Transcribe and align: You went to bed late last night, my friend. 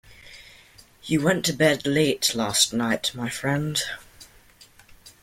You 1.03 1.21
went 1.21 1.45
to 1.45 1.53
bed 1.53 1.85
late 1.85 2.33
last 2.33 2.73
night, 2.73 3.11
my 3.13 3.29
friend. 3.29 3.79